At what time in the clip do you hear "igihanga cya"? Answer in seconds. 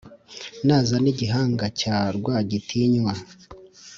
1.13-1.97